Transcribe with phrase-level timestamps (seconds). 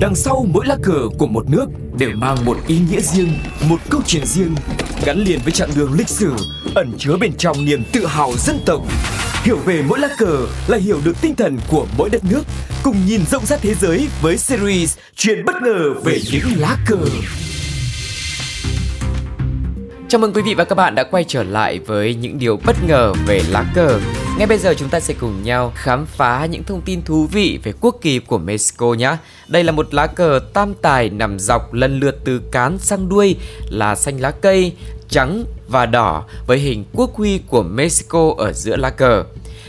[0.00, 1.66] Đằng sau mỗi lá cờ của một nước
[1.98, 3.32] đều mang một ý nghĩa riêng,
[3.68, 4.54] một câu chuyện riêng,
[5.04, 6.32] gắn liền với chặng đường lịch sử,
[6.74, 8.82] ẩn chứa bên trong niềm tự hào dân tộc.
[9.42, 12.42] Hiểu về mỗi lá cờ là hiểu được tinh thần của mỗi đất nước,
[12.82, 16.98] cùng nhìn rộng rãi thế giới với series Chuyện bất ngờ về những lá cờ.
[20.08, 22.76] Chào mừng quý vị và các bạn đã quay trở lại với những điều bất
[22.88, 24.00] ngờ về lá cờ.
[24.38, 27.58] Ngay bây giờ chúng ta sẽ cùng nhau khám phá những thông tin thú vị
[27.62, 29.16] về quốc kỳ của Mexico nhé.
[29.48, 33.36] Đây là một lá cờ tam tài nằm dọc lần lượt từ cán sang đuôi
[33.68, 34.72] là xanh lá cây,
[35.08, 39.24] trắng và đỏ với hình quốc huy của Mexico ở giữa lá cờ.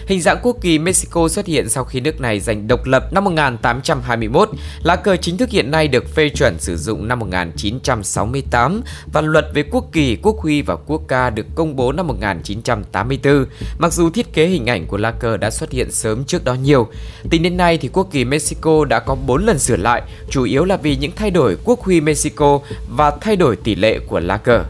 [0.08, 3.24] Hình dạng quốc kỳ Mexico xuất hiện sau khi nước này giành độc lập năm
[3.24, 4.50] 1821.
[4.84, 8.82] Lá cờ chính thức hiện nay được phê chuẩn sử dụng năm 1968
[9.14, 13.46] và luật về quốc kỳ, quốc huy và quốc ca được công bố năm 1984.
[13.78, 16.54] Mặc dù thiết kế hình ảnh của lá cờ đã xuất hiện sớm trước đó
[16.54, 16.88] nhiều,
[17.30, 20.66] tính đến nay thì quốc kỳ Mexico đã có 4 lần sửa lại, chủ yếu
[20.66, 24.38] là vì những thay đổi quốc huy Mexico và thay đổi tỷ lệ của lá
[24.38, 24.66] cờ.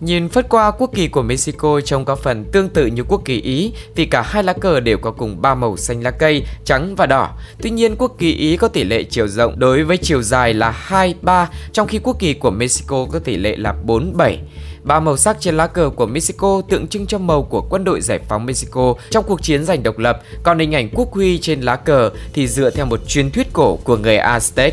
[0.00, 3.40] Nhìn phất qua quốc kỳ của Mexico trông có phần tương tự như quốc kỳ
[3.40, 6.96] Ý vì cả hai lá cờ đều có cùng ba màu xanh lá cây, trắng
[6.96, 7.30] và đỏ.
[7.62, 10.70] Tuy nhiên quốc kỳ Ý có tỷ lệ chiều rộng đối với chiều dài là
[10.70, 14.38] 2, 3 trong khi quốc kỳ của Mexico có tỷ lệ là 4, 7.
[14.82, 18.00] Ba màu sắc trên lá cờ của Mexico tượng trưng cho màu của quân đội
[18.00, 21.60] giải phóng Mexico trong cuộc chiến giành độc lập, còn hình ảnh quốc huy trên
[21.60, 24.70] lá cờ thì dựa theo một truyền thuyết cổ của người Aztec.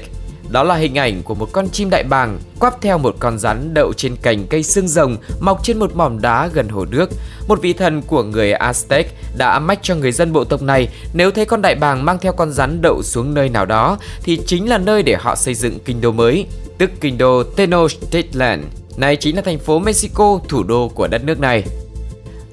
[0.54, 3.74] Đó là hình ảnh của một con chim đại bàng quắp theo một con rắn
[3.74, 7.10] đậu trên cành cây xương rồng mọc trên một mỏm đá gần hồ nước.
[7.48, 9.04] Một vị thần của người Aztec
[9.38, 12.34] đã mách cho người dân bộ tộc này nếu thấy con đại bàng mang theo
[12.34, 15.80] con rắn đậu xuống nơi nào đó thì chính là nơi để họ xây dựng
[15.86, 16.46] kinh đô mới,
[16.78, 18.64] tức kinh đô Tenochtitlan.
[18.98, 21.64] Này chính là thành phố Mexico, thủ đô của đất nước này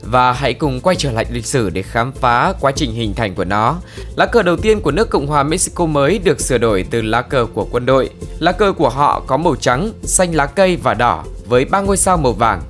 [0.03, 3.35] và hãy cùng quay trở lại lịch sử để khám phá quá trình hình thành
[3.35, 3.77] của nó.
[4.17, 7.23] Lá cờ đầu tiên của nước Cộng hòa Mexico mới được sửa đổi từ lá
[7.23, 8.11] cờ của quân đội.
[8.39, 11.97] Lá cờ của họ có màu trắng, xanh lá cây và đỏ với ba ngôi
[11.97, 12.63] sao màu vàng.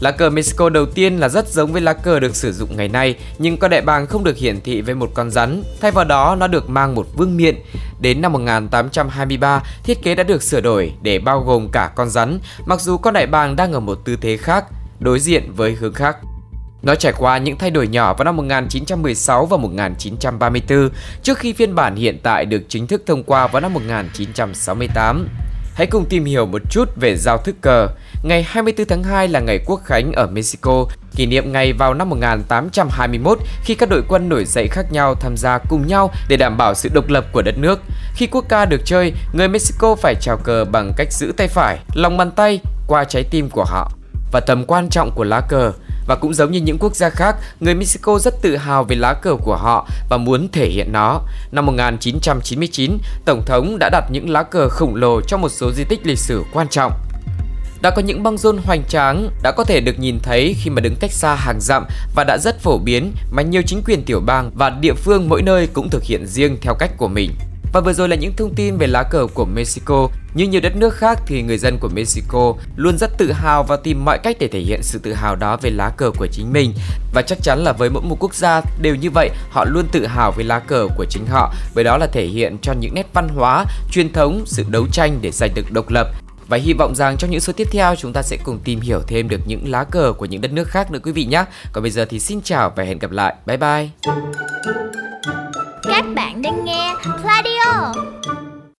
[0.00, 2.88] Lá cờ Mexico đầu tiên là rất giống với lá cờ được sử dụng ngày
[2.88, 6.04] nay, nhưng con đại bàng không được hiển thị với một con rắn, thay vào
[6.04, 7.56] đó nó được mang một vương miện.
[8.00, 12.38] Đến năm 1823, thiết kế đã được sửa đổi để bao gồm cả con rắn,
[12.66, 14.64] mặc dù con đại bàng đang ở một tư thế khác,
[14.98, 16.16] đối diện với hướng khác.
[16.82, 20.88] Nó trải qua những thay đổi nhỏ vào năm 1916 và 1934
[21.22, 25.28] trước khi phiên bản hiện tại được chính thức thông qua vào năm 1968.
[25.74, 27.88] Hãy cùng tìm hiểu một chút về giao thức cờ.
[28.22, 30.84] Ngày 24 tháng 2 là ngày quốc khánh ở Mexico,
[31.16, 35.36] kỷ niệm ngày vào năm 1821 khi các đội quân nổi dậy khác nhau tham
[35.36, 37.80] gia cùng nhau để đảm bảo sự độc lập của đất nước.
[38.14, 41.78] Khi quốc ca được chơi, người Mexico phải chào cờ bằng cách giữ tay phải,
[41.94, 43.92] lòng bàn tay qua trái tim của họ.
[44.32, 45.72] Và tầm quan trọng của lá cờ
[46.10, 49.14] và cũng giống như những quốc gia khác, người Mexico rất tự hào về lá
[49.14, 51.20] cờ của họ và muốn thể hiện nó.
[51.52, 55.84] Năm 1999, Tổng thống đã đặt những lá cờ khổng lồ trong một số di
[55.84, 56.92] tích lịch sử quan trọng
[57.82, 60.80] đã có những băng rôn hoành tráng đã có thể được nhìn thấy khi mà
[60.80, 61.84] đứng cách xa hàng dặm
[62.14, 65.42] và đã rất phổ biến mà nhiều chính quyền tiểu bang và địa phương mỗi
[65.42, 67.30] nơi cũng thực hiện riêng theo cách của mình.
[67.72, 70.08] Và vừa rồi là những thông tin về lá cờ của Mexico.
[70.34, 73.76] Như nhiều đất nước khác thì người dân của Mexico luôn rất tự hào và
[73.76, 76.52] tìm mọi cách để thể hiện sự tự hào đó về lá cờ của chính
[76.52, 76.74] mình.
[77.14, 80.06] Và chắc chắn là với mỗi một quốc gia đều như vậy, họ luôn tự
[80.06, 81.54] hào với lá cờ của chính họ.
[81.74, 85.18] Bởi đó là thể hiện cho những nét văn hóa, truyền thống, sự đấu tranh
[85.22, 86.06] để giành được độc lập
[86.48, 89.00] và hy vọng rằng trong những số tiếp theo chúng ta sẽ cùng tìm hiểu
[89.06, 91.44] thêm được những lá cờ của những đất nước khác nữa quý vị nhé.
[91.72, 93.34] Còn bây giờ thì xin chào và hẹn gặp lại.
[93.46, 93.88] Bye bye.
[95.82, 98.09] Các bạn đang nghe Pladio 到